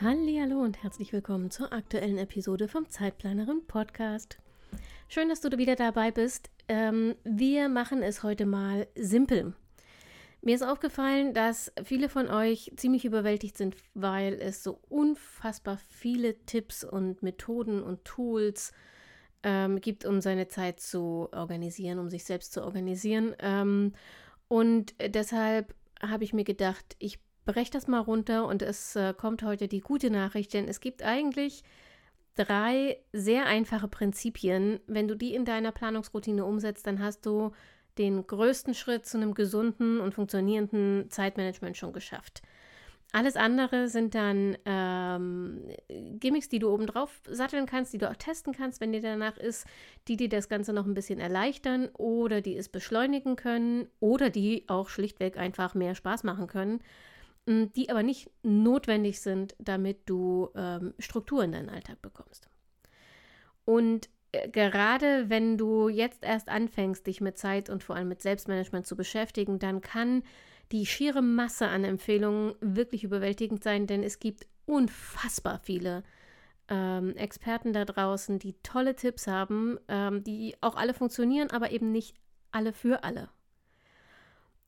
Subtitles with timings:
[0.00, 4.38] Hallo und herzlich willkommen zur aktuellen Episode vom Zeitplanerin Podcast.
[5.06, 6.50] Schön, dass du wieder dabei bist.
[6.66, 9.54] Ähm, wir machen es heute mal simpel.
[10.42, 16.44] Mir ist aufgefallen, dass viele von euch ziemlich überwältigt sind, weil es so unfassbar viele
[16.44, 18.72] Tipps und Methoden und Tools
[19.44, 23.36] ähm, gibt, um seine Zeit zu organisieren, um sich selbst zu organisieren.
[23.38, 23.92] Ähm,
[24.48, 29.42] und deshalb habe ich mir gedacht, ich breche das mal runter und es äh, kommt
[29.42, 31.62] heute die gute Nachricht, denn es gibt eigentlich
[32.34, 34.80] drei sehr einfache Prinzipien.
[34.86, 37.52] Wenn du die in deiner Planungsroutine umsetzt, dann hast du
[37.98, 42.42] den größten Schritt zu einem gesunden und funktionierenden Zeitmanagement schon geschafft.
[43.12, 45.68] Alles andere sind dann ähm,
[46.18, 49.36] Gimmicks, die du oben drauf satteln kannst, die du auch testen kannst, wenn dir danach
[49.36, 49.68] ist,
[50.08, 54.64] die dir das Ganze noch ein bisschen erleichtern oder die es beschleunigen können oder die
[54.66, 56.80] auch schlichtweg einfach mehr Spaß machen können,
[57.46, 62.48] die aber nicht notwendig sind, damit du ähm, Struktur in deinen Alltag bekommst.
[63.64, 68.22] Und äh, gerade wenn du jetzt erst anfängst, dich mit Zeit und vor allem mit
[68.22, 70.22] Selbstmanagement zu beschäftigen, dann kann
[70.72, 76.02] die schiere Masse an Empfehlungen wirklich überwältigend sein, denn es gibt unfassbar viele
[76.68, 81.92] ähm, Experten da draußen, die tolle Tipps haben, ähm, die auch alle funktionieren, aber eben
[81.92, 82.16] nicht
[82.50, 83.28] alle für alle.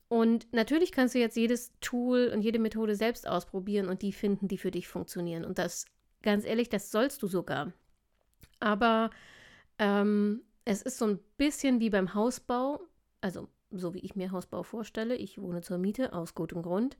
[0.08, 4.46] Und natürlich kannst du jetzt jedes Tool und jede Methode selbst ausprobieren und die finden,
[4.46, 5.44] die für dich funktionieren.
[5.44, 5.86] Und das,
[6.22, 7.72] ganz ehrlich, das sollst du sogar.
[8.60, 9.10] Aber
[9.78, 12.80] ähm, es ist so ein bisschen wie beim Hausbau,
[13.20, 15.16] also so wie ich mir Hausbau vorstelle.
[15.16, 16.96] Ich wohne zur Miete aus gutem Grund.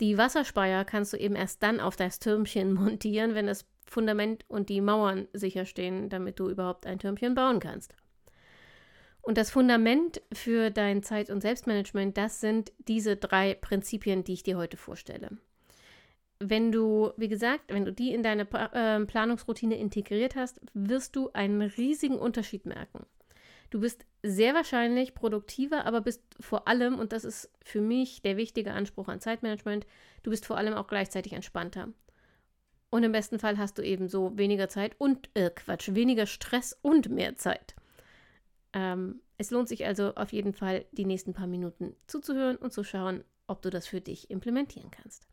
[0.00, 4.68] Die Wasserspeier kannst du eben erst dann auf das Türmchen montieren, wenn das Fundament und
[4.68, 7.94] die Mauern sicher stehen, damit du überhaupt ein Türmchen bauen kannst.
[9.22, 14.42] Und das Fundament für dein Zeit- und Selbstmanagement, das sind diese drei Prinzipien, die ich
[14.42, 15.38] dir heute vorstelle
[16.40, 21.30] wenn du, wie gesagt, wenn du die in deine äh, Planungsroutine integriert hast, wirst du
[21.34, 23.04] einen riesigen Unterschied merken.
[23.68, 28.36] Du bist sehr wahrscheinlich produktiver, aber bist vor allem, und das ist für mich der
[28.36, 29.86] wichtige Anspruch an Zeitmanagement,
[30.22, 31.88] du bist vor allem auch gleichzeitig entspannter.
[32.88, 36.76] Und im besten Fall hast du eben so weniger Zeit und, äh, Quatsch, weniger Stress
[36.82, 37.76] und mehr Zeit.
[38.72, 42.84] Ähm, es lohnt sich also auf jeden Fall, die nächsten paar Minuten zuzuhören und zu
[42.84, 45.26] schauen, ob du das für dich implementieren kannst.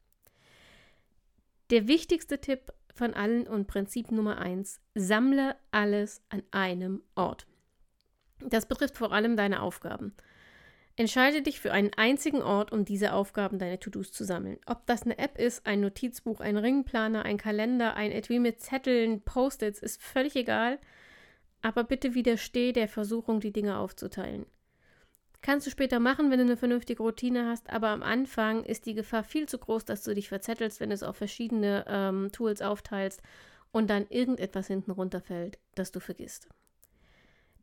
[1.69, 7.45] Der wichtigste Tipp von allen und Prinzip Nummer eins: sammle alles an einem Ort.
[8.39, 10.13] Das betrifft vor allem deine Aufgaben.
[10.95, 14.57] Entscheide dich für einen einzigen Ort, um diese Aufgaben, deine To-Dos zu sammeln.
[14.65, 19.21] Ob das eine App ist, ein Notizbuch, ein Ringplaner, ein Kalender, ein Etui mit Zetteln,
[19.21, 20.79] Post-its, ist völlig egal.
[21.61, 24.45] Aber bitte widersteh der Versuchung, die Dinge aufzuteilen.
[25.41, 28.95] Kannst du später machen, wenn du eine vernünftige Routine hast, aber am Anfang ist die
[28.95, 32.61] Gefahr viel zu groß, dass du dich verzettelst, wenn du es auf verschiedene ähm, Tools
[32.61, 33.21] aufteilst
[33.71, 36.49] und dann irgendetwas hinten runterfällt, das du vergisst.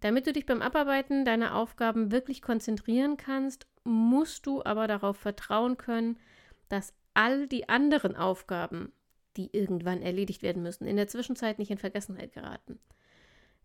[0.01, 5.77] Damit du dich beim Abarbeiten deiner Aufgaben wirklich konzentrieren kannst, musst du aber darauf vertrauen
[5.77, 6.19] können,
[6.69, 8.93] dass all die anderen Aufgaben,
[9.37, 12.79] die irgendwann erledigt werden müssen, in der Zwischenzeit nicht in Vergessenheit geraten.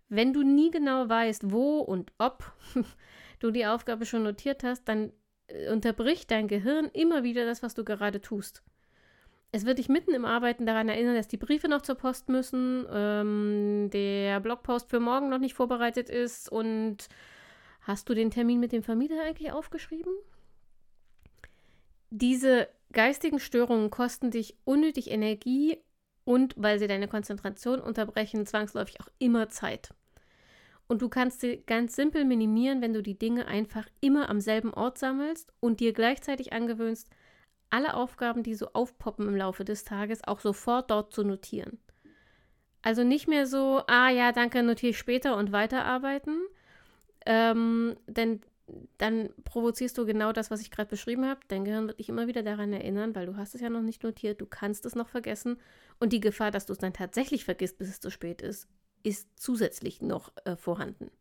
[0.09, 2.51] Wenn du nie genau weißt, wo und ob
[3.39, 5.11] du die Aufgabe schon notiert hast, dann
[5.47, 8.63] äh, unterbricht dein Gehirn immer wieder das, was du gerade tust.
[9.51, 12.85] Es wird dich mitten im Arbeiten daran erinnern, dass die Briefe noch zur Post müssen,
[12.91, 17.07] ähm, der Blogpost für morgen noch nicht vorbereitet ist und
[17.81, 20.13] hast du den Termin mit dem Vermieter eigentlich aufgeschrieben?
[22.11, 25.77] Diese geistigen Störungen kosten dich unnötig Energie
[26.25, 29.89] und, weil sie deine Konzentration unterbrechen, zwangsläufig auch immer Zeit.
[30.89, 34.73] Und du kannst sie ganz simpel minimieren, wenn du die Dinge einfach immer am selben
[34.73, 37.07] Ort sammelst und dir gleichzeitig angewöhnst,
[37.69, 41.77] alle Aufgaben, die so aufpoppen im Laufe des Tages, auch sofort dort zu notieren.
[42.81, 46.39] Also nicht mehr so, ah ja, danke, notiere ich später und weiterarbeiten.
[47.23, 48.41] Ähm, denn
[48.97, 51.41] dann provozierst du genau das, was ich gerade beschrieben habe.
[51.49, 54.01] Dein Gehirn wird dich immer wieder daran erinnern, weil du hast es ja noch nicht
[54.01, 55.57] notiert, du kannst es noch vergessen.
[55.99, 58.67] Und die Gefahr, dass du es dann tatsächlich vergisst, bis es zu spät ist,
[59.03, 61.11] ist zusätzlich noch äh, vorhanden.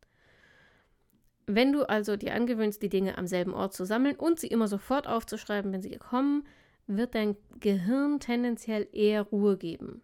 [1.47, 4.69] Wenn du also dir angewöhnst, die Dinge am selben Ort zu sammeln und sie immer
[4.69, 6.47] sofort aufzuschreiben, wenn sie kommen,
[6.87, 10.03] wird dein Gehirn tendenziell eher Ruhe geben.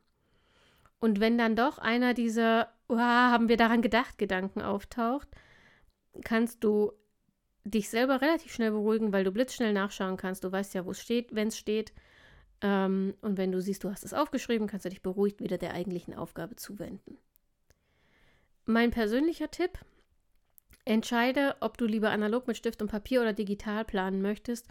[1.01, 5.29] Und wenn dann doch einer dieser, oh, haben wir daran gedacht, Gedanken auftaucht,
[6.25, 6.93] kannst du
[7.65, 10.45] dich selber relativ schnell beruhigen, weil du blitzschnell nachschauen kannst.
[10.45, 11.93] Du weißt ja, wo es steht, wenn es steht.
[12.61, 15.75] Ähm, und wenn du siehst, du hast es aufgeschrieben, kannst du dich beruhigt wieder der
[15.75, 17.19] eigentlichen Aufgabe zuwenden.
[18.67, 19.79] Mein persönlicher Tipp,
[20.85, 24.69] entscheide, ob du lieber analog mit Stift und Papier oder digital planen möchtest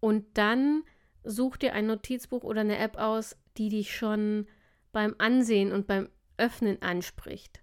[0.00, 0.82] und dann
[1.24, 4.46] such dir ein Notizbuch oder eine App aus, die dich schon
[4.92, 7.60] beim Ansehen und beim Öffnen anspricht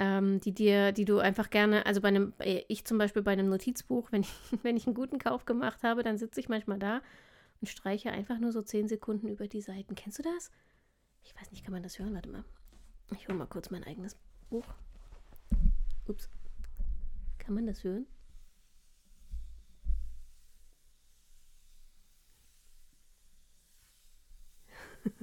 [0.00, 3.32] ähm, die dir, die du einfach gerne, also bei einem, äh, ich zum Beispiel bei
[3.32, 4.32] einem Notizbuch, wenn ich,
[4.62, 7.02] wenn ich einen guten Kauf gemacht habe, dann sitze ich manchmal da
[7.60, 9.94] und streiche einfach nur so zehn Sekunden über die Seiten.
[9.94, 10.50] Kennst du das?
[11.22, 12.14] Ich weiß nicht, kann man das hören?
[12.14, 12.44] Warte mal.
[13.14, 14.16] Ich hole mal kurz mein eigenes
[14.50, 14.66] Buch.
[16.06, 16.28] Ups.
[17.38, 18.06] Kann man das hören?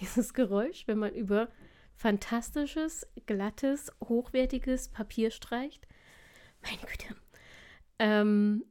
[0.00, 1.48] Dieses Geräusch, wenn man über
[1.96, 5.86] fantastisches, glattes, hochwertiges Papier streicht.
[6.62, 7.16] Meine Güte.
[7.98, 8.64] Ähm,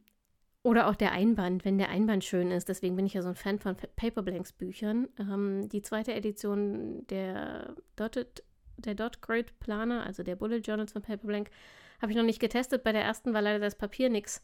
[0.63, 2.69] oder auch der Einband, wenn der Einband schön ist.
[2.69, 5.09] Deswegen bin ich ja so ein Fan von Paperblanks Büchern.
[5.19, 8.43] Ähm, die zweite Edition der Dotted,
[8.77, 11.49] der Dot Grid Planer, also der Bullet Journals von Paperblank,
[12.01, 12.83] habe ich noch nicht getestet.
[12.83, 14.41] Bei der ersten war leider das Papier nix.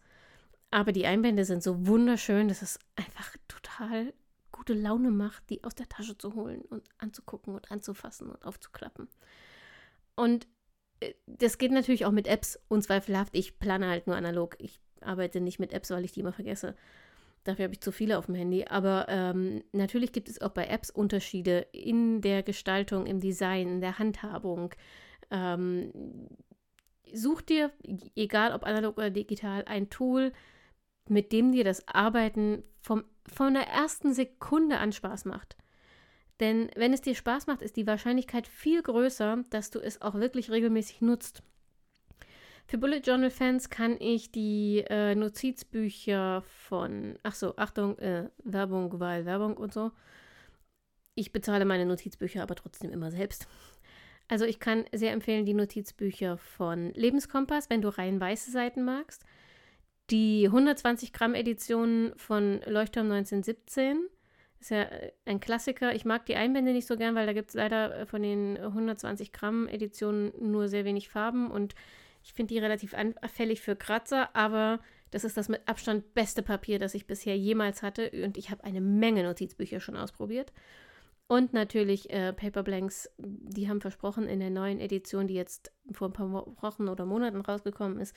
[0.71, 2.47] Aber die Einbände sind so wunderschön.
[2.47, 4.13] Das ist einfach total
[4.51, 9.09] gute Laune macht, die aus der Tasche zu holen und anzugucken und anzufassen und aufzuklappen.
[10.15, 10.47] Und
[10.99, 13.35] äh, das geht natürlich auch mit Apps, unzweifelhaft.
[13.35, 14.55] Ich plane halt nur analog.
[14.59, 16.75] Ich arbeite nicht mit Apps, weil ich die immer vergesse.
[17.43, 18.65] Dafür habe ich zu viele auf dem Handy.
[18.65, 23.81] Aber ähm, natürlich gibt es auch bei Apps Unterschiede in der Gestaltung, im Design, in
[23.81, 24.73] der Handhabung.
[25.31, 25.91] Ähm,
[27.13, 27.71] such dir,
[28.15, 30.31] egal ob analog oder digital, ein Tool,
[31.09, 35.57] mit dem dir das Arbeiten vom, von der ersten Sekunde an Spaß macht.
[36.39, 40.15] Denn wenn es dir Spaß macht, ist die Wahrscheinlichkeit viel größer, dass du es auch
[40.15, 41.43] wirklich regelmäßig nutzt.
[42.67, 48.99] Für Bullet Journal Fans kann ich die äh, Notizbücher von, ach so, Achtung, äh, Werbung,
[48.99, 49.91] weil Werbung und so.
[51.15, 53.47] Ich bezahle meine Notizbücher aber trotzdem immer selbst.
[54.27, 59.25] Also ich kann sehr empfehlen die Notizbücher von Lebenskompass, wenn du rein weiße Seiten magst.
[60.09, 64.07] Die 120 Gramm Edition von Leuchtturm 1917
[64.61, 65.93] ist ja äh, ein Klassiker.
[65.93, 68.57] Ich mag die Einbände nicht so gern, weil da gibt es leider äh, von den
[68.57, 71.75] 120 Gramm Editionen nur sehr wenig Farben und
[72.23, 74.79] ich finde die relativ anfällig für Kratzer, aber
[75.11, 78.63] das ist das mit Abstand beste Papier, das ich bisher jemals hatte und ich habe
[78.63, 80.53] eine Menge Notizbücher schon ausprobiert.
[81.27, 86.13] Und natürlich äh, Paperblanks, die haben versprochen in der neuen Edition, die jetzt vor ein
[86.13, 86.29] paar
[86.61, 88.13] Wochen oder Monaten rausgekommen ist,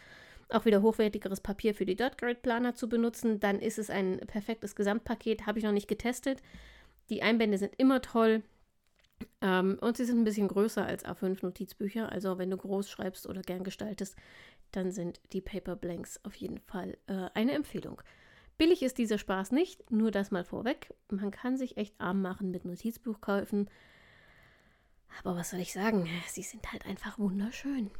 [0.48, 4.18] auch wieder hochwertigeres Papier für die Dot Grid Planer zu benutzen, dann ist es ein
[4.26, 5.46] perfektes Gesamtpaket.
[5.46, 6.42] Habe ich noch nicht getestet.
[7.08, 8.42] Die Einbände sind immer toll.
[9.40, 12.10] Ähm, und sie sind ein bisschen größer als A5 Notizbücher.
[12.10, 14.16] Also wenn du groß schreibst oder gern gestaltest,
[14.72, 18.02] dann sind die Paper Blanks auf jeden Fall äh, eine Empfehlung.
[18.56, 20.94] Billig ist dieser Spaß nicht, nur das mal vorweg.
[21.10, 23.68] Man kann sich echt arm machen mit Notizbuchkäufen.
[25.18, 26.08] Aber was soll ich sagen?
[26.28, 27.90] Sie sind halt einfach wunderschön.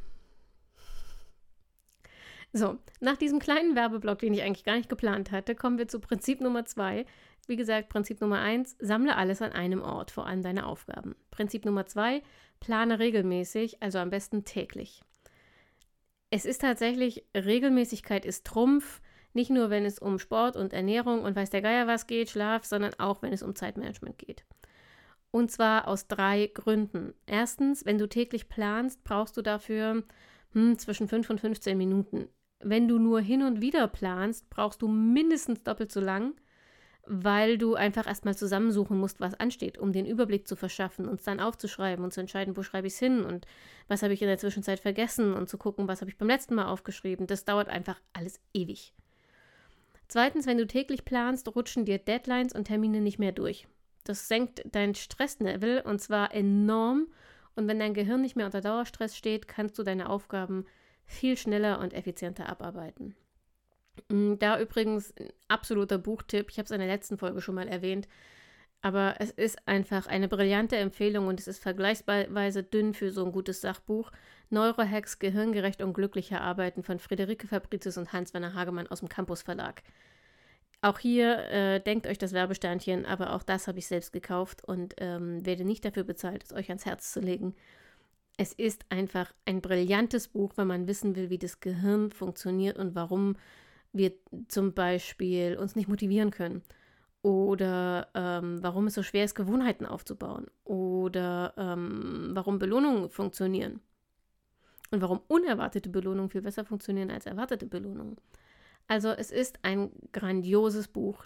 [2.53, 5.99] So, nach diesem kleinen Werbeblock, den ich eigentlich gar nicht geplant hatte, kommen wir zu
[5.99, 7.05] Prinzip Nummer zwei.
[7.47, 11.15] Wie gesagt, Prinzip Nummer eins, sammle alles an einem Ort, vor allem deine Aufgaben.
[11.31, 12.23] Prinzip Nummer zwei,
[12.59, 15.01] plane regelmäßig, also am besten täglich.
[16.31, 19.01] Es ist tatsächlich, Regelmäßigkeit ist Trumpf,
[19.33, 22.65] nicht nur wenn es um Sport und Ernährung und weiß der Geier was geht, Schlaf,
[22.65, 24.45] sondern auch wenn es um Zeitmanagement geht.
[25.31, 27.13] Und zwar aus drei Gründen.
[27.25, 30.03] Erstens, wenn du täglich planst, brauchst du dafür
[30.53, 32.29] hm, zwischen 5 und 15 Minuten
[32.65, 36.33] wenn du nur hin und wieder planst, brauchst du mindestens doppelt so lang,
[37.07, 41.39] weil du einfach erstmal zusammensuchen musst, was ansteht, um den Überblick zu verschaffen, uns dann
[41.39, 43.45] aufzuschreiben und zu entscheiden, wo schreibe ich es hin und
[43.87, 46.55] was habe ich in der Zwischenzeit vergessen und zu gucken, was habe ich beim letzten
[46.55, 47.27] Mal aufgeschrieben.
[47.27, 48.93] Das dauert einfach alles ewig.
[50.07, 53.67] Zweitens, wenn du täglich planst, rutschen dir Deadlines und Termine nicht mehr durch.
[54.03, 57.07] Das senkt dein Stresslevel und zwar enorm.
[57.55, 60.65] Und wenn dein Gehirn nicht mehr unter Dauerstress steht, kannst du deine Aufgaben
[61.05, 63.15] viel schneller und effizienter abarbeiten.
[64.09, 66.49] Mm, da übrigens ein absoluter Buchtipp.
[66.49, 68.07] Ich habe es in der letzten Folge schon mal erwähnt.
[68.81, 73.31] Aber es ist einfach eine brillante Empfehlung und es ist vergleichsweise dünn für so ein
[73.31, 74.11] gutes Sachbuch.
[74.51, 79.81] Neurohacks, Gehirngerecht und glücklicher Arbeiten von Friederike Fabricius und Hans-Werner Hagemann aus dem Campus Verlag.
[80.81, 84.93] Auch hier äh, denkt euch das Werbesternchen, aber auch das habe ich selbst gekauft und
[84.99, 87.55] ähm, werde nicht dafür bezahlt, es euch ans Herz zu legen.
[88.37, 92.93] Es ist einfach ein brillantes Buch, wenn man wissen will, wie das Gehirn funktioniert und
[92.93, 93.35] warum
[93.97, 94.13] wir
[94.47, 96.61] zum Beispiel uns nicht motivieren können
[97.21, 100.45] Oder ähm, warum es so schwer ist, Gewohnheiten aufzubauen.
[100.63, 103.81] Oder ähm, warum Belohnungen funktionieren.
[104.91, 108.17] Und warum unerwartete Belohnungen viel besser funktionieren als erwartete Belohnungen.
[108.87, 111.25] Also es ist ein grandioses Buch.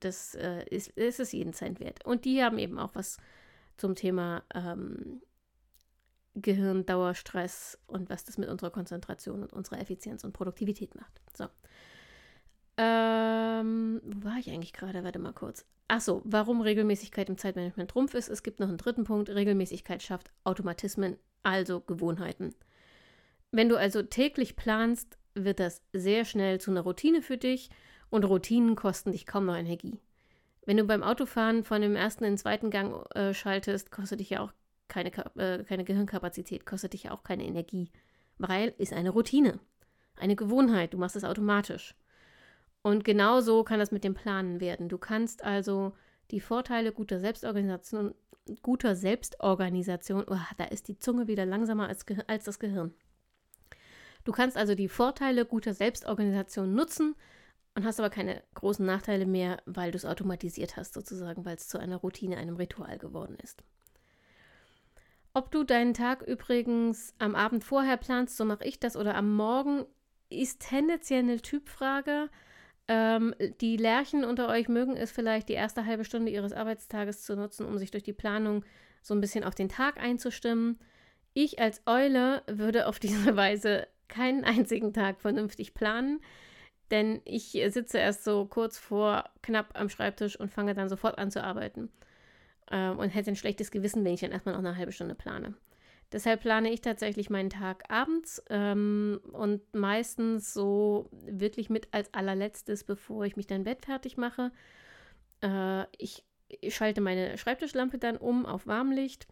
[0.00, 2.04] Das äh, ist, ist es jeden Cent wert.
[2.04, 3.18] Und die haben eben auch was
[3.76, 5.22] zum Thema ähm,
[6.34, 11.20] Gehirndauerstress und was das mit unserer Konzentration und unserer Effizienz und Produktivität macht.
[11.36, 11.46] So.
[12.82, 15.04] Ähm, wo war ich eigentlich gerade?
[15.04, 15.66] Warte mal kurz.
[15.88, 18.30] Achso, warum Regelmäßigkeit im Zeitmanagement Trumpf ist.
[18.30, 19.28] Es gibt noch einen dritten Punkt.
[19.28, 22.54] Regelmäßigkeit schafft Automatismen, also Gewohnheiten.
[23.50, 27.68] Wenn du also täglich planst, wird das sehr schnell zu einer Routine für dich
[28.08, 30.00] und Routinen kosten dich kaum noch Energie.
[30.64, 34.30] Wenn du beim Autofahren von dem ersten in den zweiten Gang äh, schaltest, kostet dich
[34.30, 34.52] ja auch
[34.88, 37.90] keine, äh, keine Gehirnkapazität, kostet dich ja auch keine Energie,
[38.38, 39.60] weil ist eine Routine,
[40.16, 41.94] eine Gewohnheit, du machst es automatisch.
[42.82, 44.88] Und genau so kann das mit dem Planen werden.
[44.88, 45.92] Du kannst also
[46.30, 48.14] die Vorteile guter Selbstorganisation,
[48.62, 52.94] guter Selbstorganisation, oh, da ist die Zunge wieder langsamer als, als das Gehirn.
[54.24, 57.14] Du kannst also die Vorteile guter Selbstorganisation nutzen
[57.74, 61.68] und hast aber keine großen Nachteile mehr, weil du es automatisiert hast, sozusagen, weil es
[61.68, 63.62] zu einer Routine, einem Ritual geworden ist.
[65.32, 69.34] Ob du deinen Tag übrigens am Abend vorher planst, so mache ich das, oder am
[69.34, 69.86] Morgen,
[70.28, 72.28] ist tendenziell eine Typfrage.
[72.92, 77.36] Ähm, die Lerchen unter euch mögen es vielleicht, die erste halbe Stunde ihres Arbeitstages zu
[77.36, 78.64] nutzen, um sich durch die Planung
[79.00, 80.76] so ein bisschen auf den Tag einzustimmen.
[81.32, 86.20] Ich als Eule würde auf diese Weise keinen einzigen Tag vernünftig planen,
[86.90, 91.30] denn ich sitze erst so kurz vor knapp am Schreibtisch und fange dann sofort an
[91.30, 91.92] zu arbeiten
[92.72, 95.54] ähm, und hätte ein schlechtes Gewissen, wenn ich dann erstmal noch eine halbe Stunde plane.
[96.12, 102.82] Deshalb plane ich tatsächlich meinen Tag abends ähm, und meistens so wirklich mit als allerletztes,
[102.82, 104.50] bevor ich mich dann Bett fertig mache.
[105.40, 109.28] Äh, ich, ich, schalte meine Schreibtischlampe dann um auf Warmlicht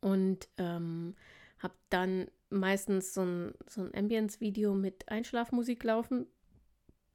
[0.00, 1.16] und ähm,
[1.58, 6.26] habe dann meistens so ein, so ein Ambience-Video mit Einschlafmusik laufen.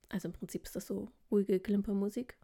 [0.09, 2.37] Also im Prinzip ist das so ruhige Klimpermusik.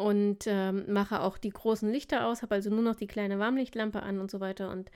[0.00, 4.02] Und ähm, mache auch die großen Lichter aus, habe also nur noch die kleine Warmlichtlampe
[4.02, 4.70] an und so weiter.
[4.70, 4.90] Und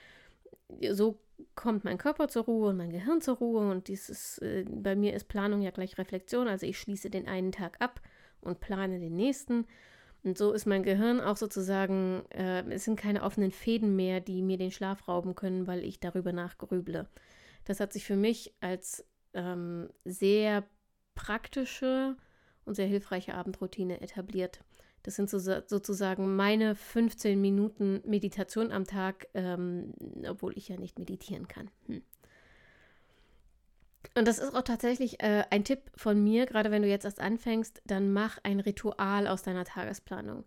[0.89, 1.19] so
[1.53, 3.69] kommt mein Körper zur Ruhe und mein Gehirn zur Ruhe.
[3.69, 6.47] Und dieses, äh, bei mir ist Planung ja gleich Reflexion.
[6.47, 8.01] Also ich schließe den einen Tag ab
[8.41, 9.67] und plane den nächsten.
[10.23, 14.41] Und so ist mein Gehirn auch sozusagen, äh, es sind keine offenen Fäden mehr, die
[14.41, 17.07] mir den Schlaf rauben können, weil ich darüber nachgrüble.
[17.65, 20.63] Das hat sich für mich als ähm, sehr
[21.13, 22.17] praktische
[22.65, 24.61] und sehr hilfreiche Abendroutine etabliert.
[25.05, 29.93] Das sind so, sozusagen meine 15 Minuten Meditation am Tag, ähm,
[30.27, 31.69] obwohl ich ja nicht meditieren kann.
[31.85, 32.01] Hm.
[34.15, 37.19] Und das ist auch tatsächlich äh, ein Tipp von mir, gerade wenn du jetzt erst
[37.19, 40.43] anfängst, dann mach ein Ritual aus deiner Tagesplanung.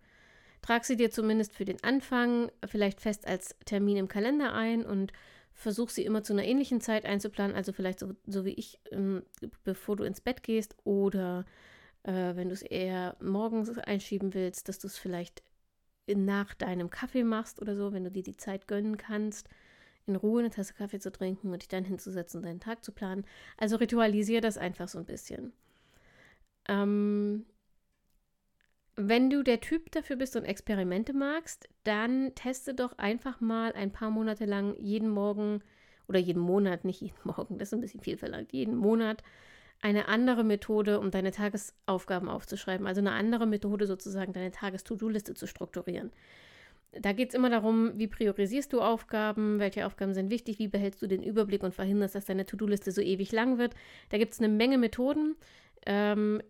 [0.61, 5.12] Trag sie dir zumindest für den Anfang vielleicht fest als Termin im Kalender ein und
[5.53, 9.23] versuch sie immer zu einer ähnlichen Zeit einzuplanen, also vielleicht so, so wie ich, ähm,
[9.62, 11.45] bevor du ins Bett gehst oder
[12.09, 15.43] äh, wenn du es eher morgens einschieben willst, dass du es vielleicht
[16.07, 19.49] nach deinem Kaffee machst oder so, wenn du dir die Zeit gönnen kannst
[20.07, 22.93] in Ruhe eine Tasse Kaffee zu trinken und dich dann hinzusetzen und deinen Tag zu
[22.93, 23.27] planen.
[23.59, 25.53] Also ritualisiere das einfach so ein bisschen.
[26.67, 27.45] Ähm,
[28.97, 33.93] wenn du der Typ dafür bist und Experimente magst, dann teste doch einfach mal ein
[33.93, 35.62] paar Monate lang jeden Morgen
[36.09, 39.23] oder jeden Monat, nicht jeden Morgen, das ist ein bisschen viel verlangt, jeden Monat
[39.80, 42.87] eine andere Methode, um deine Tagesaufgaben aufzuschreiben.
[42.87, 46.11] Also eine andere Methode sozusagen, deine Tages-To-Do-Liste zu strukturieren.
[46.92, 51.02] Da geht es immer darum, wie priorisierst du Aufgaben, welche Aufgaben sind wichtig, wie behältst
[51.02, 53.75] du den Überblick und verhinderst, dass deine To-Do-Liste so ewig lang wird.
[54.08, 55.37] Da gibt es eine Menge Methoden.
[55.87, 56.42] Ähm,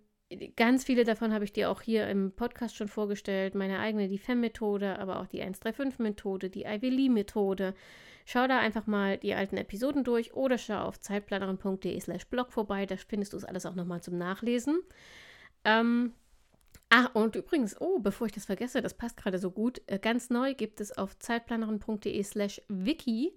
[0.56, 3.54] ganz viele davon habe ich dir auch hier im Podcast schon vorgestellt.
[3.54, 7.74] Meine eigene, die FEM-Methode, aber auch die 135-Methode, die Ivy Lee-Methode.
[8.30, 12.84] Schau da einfach mal die alten Episoden durch oder schau auf zeitplanerin.de slash blog vorbei.
[12.84, 14.80] Da findest du es alles auch nochmal zum Nachlesen.
[15.64, 16.12] Ähm,
[16.90, 20.28] Ach, und übrigens, oh, bevor ich das vergesse, das passt gerade so gut, äh, ganz
[20.28, 23.34] neu gibt es auf zeitplanerin.de slash wiki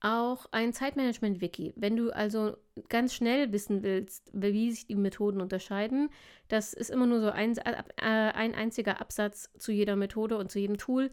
[0.00, 1.74] auch ein Zeitmanagement-Wiki.
[1.76, 2.56] Wenn du also
[2.88, 6.08] ganz schnell wissen willst, wie sich die Methoden unterscheiden,
[6.48, 10.58] das ist immer nur so ein, äh, ein einziger Absatz zu jeder Methode und zu
[10.58, 11.10] jedem Tool,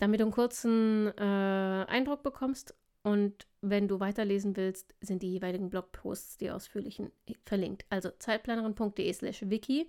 [0.00, 2.74] damit du einen kurzen äh, Eindruck bekommst.
[3.02, 7.12] Und wenn du weiterlesen willst, sind die jeweiligen Blogposts, die ausführlichen,
[7.44, 7.86] verlinkt.
[7.88, 9.86] Also zeitplanerin.de slash wiki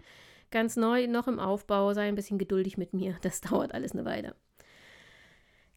[0.52, 3.18] ganz neu, noch im Aufbau, sei ein bisschen geduldig mit mir.
[3.22, 4.36] Das dauert alles eine Weile.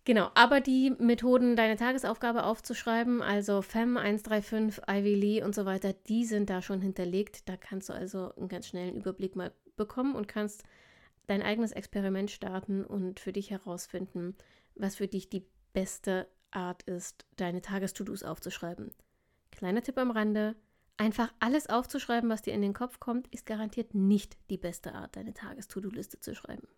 [0.07, 5.95] Genau, aber die Methoden, deine Tagesaufgabe aufzuschreiben, also FEM 135, Ivy Lee und so weiter,
[5.95, 7.49] die sind da schon hinterlegt.
[7.49, 10.65] Da kannst du also einen ganz schnellen Überblick mal bekommen und kannst
[11.27, 14.37] dein eigenes Experiment starten und für dich herausfinden,
[14.75, 18.93] was für dich die beste Art ist, deine Tages-To-Dos aufzuschreiben.
[19.51, 20.57] Kleiner Tipp am Rande:
[20.97, 25.17] Einfach alles aufzuschreiben, was dir in den Kopf kommt, ist garantiert nicht die beste Art,
[25.17, 26.69] deine Tages-To-Do-Liste zu schreiben.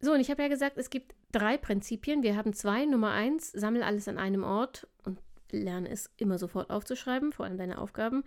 [0.00, 2.22] So, und ich habe ja gesagt, es gibt drei Prinzipien.
[2.22, 2.84] Wir haben zwei.
[2.84, 5.18] Nummer eins, sammle alles an einem Ort und
[5.50, 8.24] lerne es immer sofort aufzuschreiben, vor allem deine Aufgaben.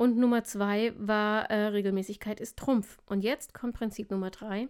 [0.00, 2.96] Und Nummer zwei war, äh, Regelmäßigkeit ist Trumpf.
[3.04, 4.68] Und jetzt kommt Prinzip Nummer drei,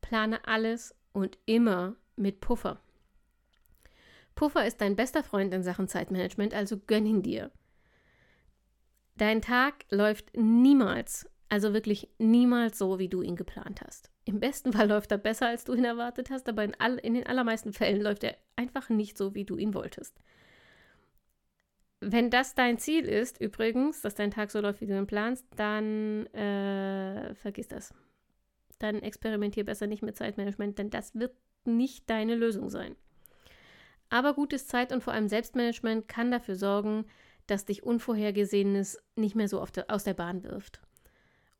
[0.00, 2.80] plane alles und immer mit Puffer.
[4.36, 7.50] Puffer ist dein bester Freund in Sachen Zeitmanagement, also gönn ihn dir.
[9.16, 14.12] Dein Tag läuft niemals, also wirklich niemals so, wie du ihn geplant hast.
[14.26, 17.14] Im besten Fall läuft er besser, als du ihn erwartet hast, aber in, all, in
[17.14, 20.20] den allermeisten Fällen läuft er einfach nicht so, wie du ihn wolltest.
[22.00, 25.44] Wenn das dein Ziel ist, übrigens, dass dein Tag so läuft, wie du ihn planst,
[25.56, 27.92] dann äh, vergiss das.
[28.78, 32.94] Dann experimentier besser nicht mit Zeitmanagement, denn das wird nicht deine Lösung sein.
[34.10, 37.04] Aber gutes Zeit- und vor allem Selbstmanagement kann dafür sorgen,
[37.46, 40.80] dass dich Unvorhergesehenes nicht mehr so der, aus der Bahn wirft.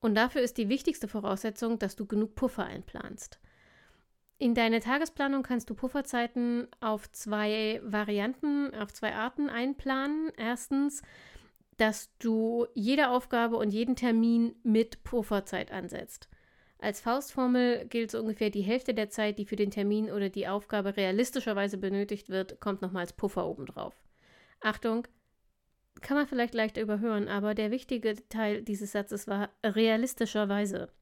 [0.00, 3.40] Und dafür ist die wichtigste Voraussetzung, dass du genug Puffer einplanst.
[4.40, 10.30] In deine Tagesplanung kannst du Pufferzeiten auf zwei Varianten, auf zwei Arten einplanen.
[10.36, 11.02] Erstens,
[11.76, 16.28] dass du jede Aufgabe und jeden Termin mit Pufferzeit ansetzt.
[16.80, 20.46] Als Faustformel gilt so ungefähr die Hälfte der Zeit, die für den Termin oder die
[20.46, 24.00] Aufgabe realistischerweise benötigt wird, kommt nochmal als Puffer obendrauf.
[24.60, 25.08] Achtung,
[26.00, 30.92] kann man vielleicht leicht überhören, aber der wichtige Teil dieses Satzes war realistischerweise.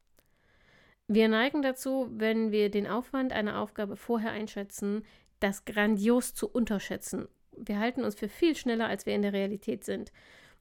[1.08, 5.04] Wir neigen dazu, wenn wir den Aufwand einer Aufgabe vorher einschätzen,
[5.40, 7.28] das grandios zu unterschätzen.
[7.56, 10.12] Wir halten uns für viel schneller, als wir in der Realität sind.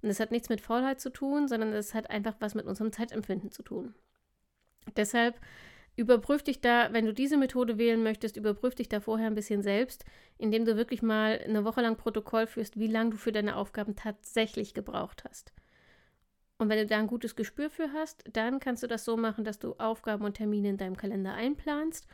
[0.01, 2.91] Und das hat nichts mit Faulheit zu tun, sondern es hat einfach was mit unserem
[2.91, 3.95] Zeitempfinden zu tun.
[4.95, 5.39] Deshalb
[5.97, 9.61] Überprüf dich da, wenn du diese Methode wählen möchtest, überprüf dich da vorher ein bisschen
[9.61, 10.03] selbst,
[10.37, 13.95] indem du wirklich mal eine Woche lang Protokoll führst, wie lange du für deine Aufgaben
[13.95, 15.53] tatsächlich gebraucht hast.
[16.57, 19.43] Und wenn du da ein gutes Gespür für hast, dann kannst du das so machen,
[19.43, 22.07] dass du Aufgaben und Termine in deinem Kalender einplanst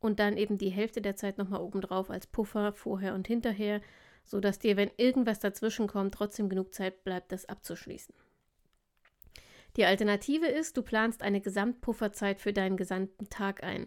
[0.00, 3.80] und dann eben die Hälfte der Zeit nochmal obendrauf als Puffer vorher und hinterher,
[4.24, 8.14] sodass dir, wenn irgendwas dazwischen kommt, trotzdem genug Zeit bleibt, das abzuschließen.
[9.76, 13.86] Die Alternative ist, du planst eine Gesamtpufferzeit für deinen gesamten Tag ein.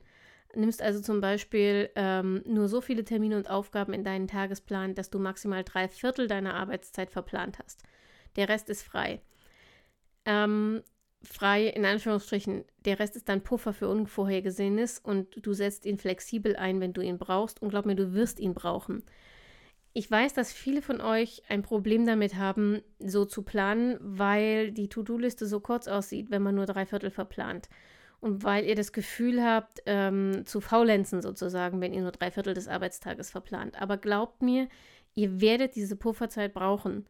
[0.56, 5.10] Nimmst also zum Beispiel ähm, nur so viele Termine und Aufgaben in deinen Tagesplan, dass
[5.12, 7.84] du maximal drei Viertel deiner Arbeitszeit verplant hast.
[8.36, 9.22] Der Rest ist frei.
[10.26, 10.82] Ähm,
[11.22, 12.64] frei in Anführungsstrichen.
[12.86, 17.02] Der Rest ist dann Puffer für Unvorhergesehenes und du setzt ihn flexibel ein, wenn du
[17.02, 17.62] ihn brauchst.
[17.62, 19.04] Und glaub mir, du wirst ihn brauchen.
[19.94, 24.88] Ich weiß, dass viele von euch ein Problem damit haben, so zu planen, weil die
[24.88, 27.70] To-Do-Liste so kurz aussieht, wenn man nur drei Viertel verplant.
[28.22, 32.54] Und weil ihr das Gefühl habt, ähm, zu faulenzen sozusagen, wenn ihr nur drei Viertel
[32.54, 33.82] des Arbeitstages verplant.
[33.82, 34.68] Aber glaubt mir,
[35.16, 37.08] ihr werdet diese Pufferzeit brauchen.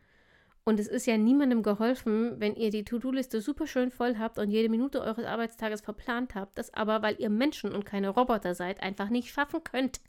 [0.70, 4.52] Und es ist ja niemandem geholfen, wenn ihr die To-Do-Liste super schön voll habt und
[4.52, 8.80] jede Minute eures Arbeitstages verplant habt, das aber, weil ihr Menschen und keine Roboter seid,
[8.84, 10.00] einfach nicht schaffen könnt.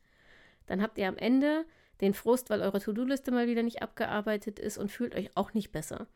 [0.67, 1.65] Dann habt ihr am Ende
[2.03, 5.73] den Frust, weil eure To-Do-Liste mal wieder nicht abgearbeitet ist und fühlt euch auch nicht
[5.73, 6.09] besser.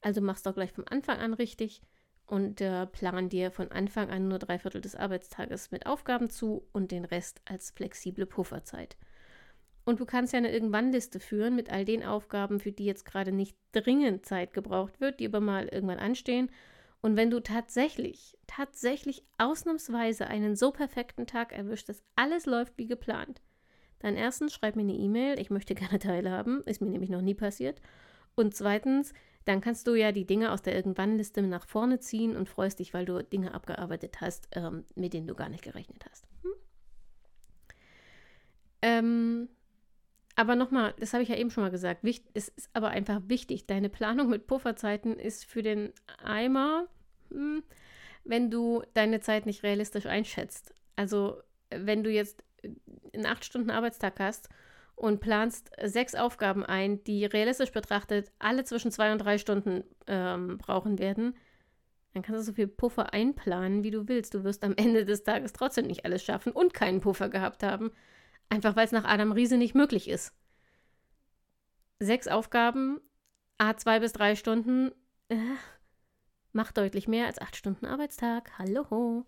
[0.00, 1.82] Also mach's doch gleich vom Anfang an richtig
[2.24, 6.66] und äh, plan dir von Anfang an nur drei Viertel des Arbeitstages mit Aufgaben zu
[6.72, 8.96] und den Rest als flexible Pufferzeit.
[9.86, 13.30] Und du kannst ja eine Irgendwann-Liste führen mit all den Aufgaben, für die jetzt gerade
[13.30, 16.50] nicht dringend Zeit gebraucht wird, die aber mal irgendwann anstehen.
[17.02, 22.88] Und wenn du tatsächlich, tatsächlich ausnahmsweise einen so perfekten Tag erwischt, dass alles läuft wie
[22.88, 23.40] geplant,
[24.00, 27.34] dann erstens, schreib mir eine E-Mail, ich möchte gerne teilhaben, ist mir nämlich noch nie
[27.34, 27.80] passiert.
[28.34, 32.48] Und zweitens, dann kannst du ja die Dinge aus der Irgendwann-Liste nach vorne ziehen und
[32.48, 36.26] freust dich, weil du Dinge abgearbeitet hast, ähm, mit denen du gar nicht gerechnet hast.
[36.42, 36.50] Hm?
[38.82, 39.48] Ähm,
[40.36, 43.66] aber nochmal, das habe ich ja eben schon mal gesagt, es ist aber einfach wichtig,
[43.66, 46.86] deine Planung mit Pufferzeiten ist für den Eimer,
[47.30, 47.62] hm,
[48.24, 50.74] wenn du deine Zeit nicht realistisch einschätzt.
[50.94, 52.44] Also wenn du jetzt
[53.14, 54.50] einen acht Stunden Arbeitstag hast
[54.94, 60.58] und planst sechs Aufgaben ein, die realistisch betrachtet alle zwischen zwei und drei Stunden ähm,
[60.58, 61.34] brauchen werden,
[62.12, 64.34] dann kannst du so viel Puffer einplanen, wie du willst.
[64.34, 67.90] Du wirst am Ende des Tages trotzdem nicht alles schaffen und keinen Puffer gehabt haben,
[68.48, 70.32] einfach weil es nach Adam Riese nicht möglich ist.
[71.98, 73.00] Sechs Aufgaben,
[73.58, 74.92] a zwei bis drei Stunden,
[75.28, 75.36] äh,
[76.52, 78.58] macht deutlich mehr als acht Stunden Arbeitstag.
[78.58, 79.24] Hallo.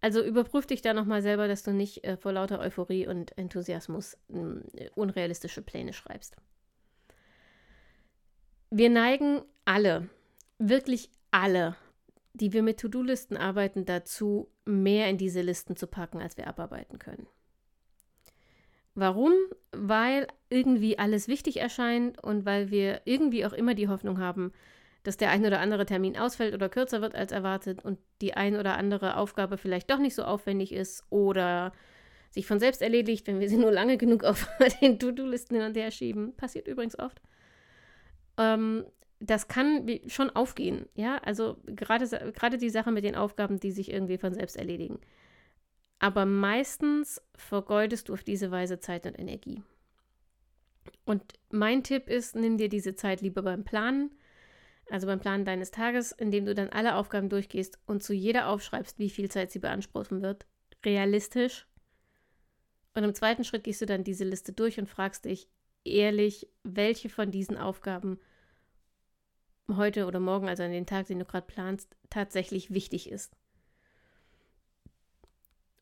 [0.00, 4.14] Also überprüf dich da nochmal selber, dass du nicht äh, vor lauter Euphorie und Enthusiasmus
[4.28, 6.36] äh, unrealistische Pläne schreibst.
[8.70, 10.08] Wir neigen alle,
[10.58, 11.76] wirklich alle,
[12.34, 16.98] die wir mit To-Do-Listen arbeiten, dazu, mehr in diese Listen zu packen, als wir abarbeiten
[16.98, 17.26] können.
[18.96, 19.32] Warum?
[19.72, 24.52] Weil irgendwie alles wichtig erscheint und weil wir irgendwie auch immer die Hoffnung haben,
[25.02, 28.56] dass der ein oder andere Termin ausfällt oder kürzer wird als erwartet und die ein
[28.56, 31.74] oder andere Aufgabe vielleicht doch nicht so aufwendig ist oder
[32.30, 34.48] sich von selbst erledigt, wenn wir sie nur lange genug auf
[34.80, 36.34] den To-Do-Listen hin und her schieben.
[36.34, 37.20] Passiert übrigens oft.
[38.38, 38.86] Ähm,
[39.20, 41.18] das kann schon aufgehen, ja.
[41.18, 44.98] Also gerade, gerade die Sache mit den Aufgaben, die sich irgendwie von selbst erledigen.
[45.98, 49.62] Aber meistens vergeudest du auf diese Weise Zeit und Energie.
[51.04, 54.10] Und mein Tipp ist, nimm dir diese Zeit lieber beim Planen,
[54.90, 58.98] also beim Planen deines Tages, indem du dann alle Aufgaben durchgehst und zu jeder aufschreibst,
[58.98, 60.46] wie viel Zeit sie beanspruchen wird.
[60.84, 61.66] Realistisch.
[62.94, 65.48] Und im zweiten Schritt gehst du dann diese Liste durch und fragst dich
[65.84, 68.18] ehrlich, welche von diesen Aufgaben
[69.70, 73.36] heute oder morgen, also an den Tag, den du gerade planst, tatsächlich wichtig ist.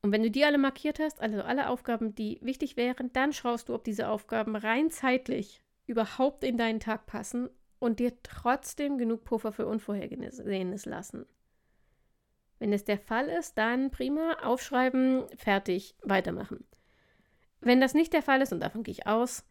[0.05, 3.71] Und wenn du die alle markiert hast, also alle Aufgaben, die wichtig wären, dann schaust
[3.71, 9.25] du, ob diese Aufgaben rein zeitlich überhaupt in deinen Tag passen und dir trotzdem genug
[9.25, 11.25] Puffer für Unvorhergesehenes lassen.
[12.59, 16.67] Wenn es der Fall ist, dann prima, aufschreiben, fertig, weitermachen.
[17.63, 19.47] Wenn das nicht der Fall ist, und davon gehe ich aus,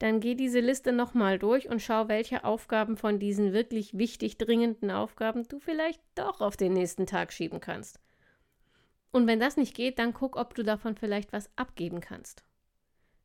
[0.00, 4.90] dann geh diese Liste nochmal durch und schau, welche Aufgaben von diesen wirklich wichtig dringenden
[4.90, 8.00] Aufgaben du vielleicht doch auf den nächsten Tag schieben kannst.
[9.10, 12.44] Und wenn das nicht geht, dann guck, ob du davon vielleicht was abgeben kannst.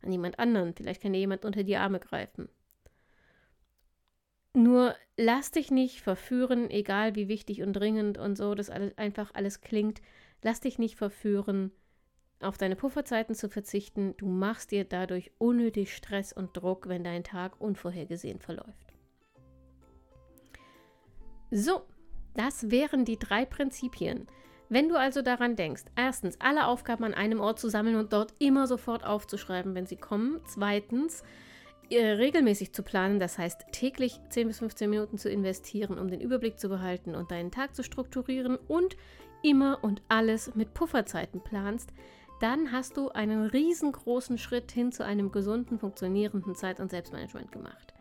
[0.02, 0.74] An jemand anderen.
[0.74, 2.50] Vielleicht kann dir jemand unter die Arme greifen.
[4.54, 9.32] Nur lass dich nicht verführen, egal wie wichtig und dringend und so das alles, einfach
[9.34, 10.02] alles klingt.
[10.44, 11.72] Lass dich nicht verführen,
[12.40, 14.16] auf deine Pufferzeiten zu verzichten.
[14.18, 18.94] Du machst dir dadurch unnötig Stress und Druck, wenn dein Tag unvorhergesehen verläuft.
[21.50, 21.84] So,
[22.36, 24.28] das wären die drei Prinzipien.
[24.70, 28.34] Wenn du also daran denkst, erstens, alle Aufgaben an einem Ort zu sammeln und dort
[28.40, 30.40] immer sofort aufzuschreiben, wenn sie kommen.
[30.48, 31.24] Zweitens,
[31.90, 36.22] äh, regelmäßig zu planen, das heißt täglich 10 bis 15 Minuten zu investieren, um den
[36.22, 38.96] Überblick zu behalten und deinen Tag zu strukturieren und
[39.44, 41.92] immer und alles mit Pufferzeiten planst,
[42.40, 47.94] dann hast du einen riesengroßen Schritt hin zu einem gesunden, funktionierenden Zeit- und Selbstmanagement gemacht.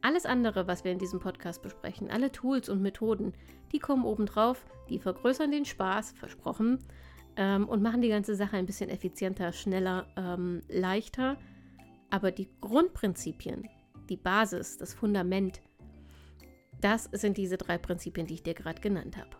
[0.00, 3.32] Alles andere, was wir in diesem Podcast besprechen, alle Tools und Methoden,
[3.72, 6.78] die kommen obendrauf, die vergrößern den Spaß, versprochen,
[7.36, 11.36] ähm, und machen die ganze Sache ein bisschen effizienter, schneller, ähm, leichter.
[12.10, 13.68] Aber die Grundprinzipien,
[14.08, 15.60] die Basis, das Fundament,
[16.80, 19.30] das sind diese drei Prinzipien, die ich dir gerade genannt habe.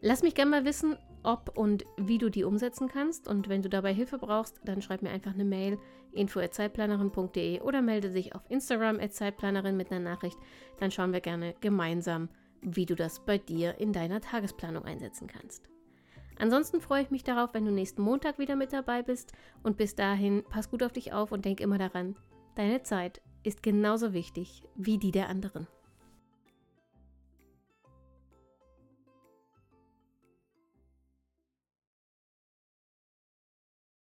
[0.00, 3.28] Lass mich gerne mal wissen, ob und wie du die umsetzen kannst.
[3.28, 5.78] Und wenn du dabei Hilfe brauchst, dann schreib mir einfach eine Mail
[6.12, 10.38] info@zeitplanerin.de oder melde dich auf Instagram Zeitplanerin mit einer Nachricht.
[10.78, 12.28] Dann schauen wir gerne gemeinsam,
[12.60, 15.68] wie du das bei dir in deiner Tagesplanung einsetzen kannst.
[16.38, 19.32] Ansonsten freue ich mich darauf, wenn du nächsten Montag wieder mit dabei bist.
[19.62, 22.16] Und bis dahin, pass gut auf dich auf und denk immer daran,
[22.54, 25.66] deine Zeit ist genauso wichtig wie die der anderen.